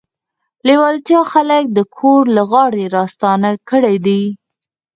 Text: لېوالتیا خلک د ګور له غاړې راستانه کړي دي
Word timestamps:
لېوالتیا 0.67 1.21
خلک 1.31 1.63
د 1.71 1.77
ګور 1.95 2.23
له 2.35 2.43
غاړې 2.51 2.83
راستانه 2.97 3.51
کړي 3.69 3.95
دي 4.05 4.23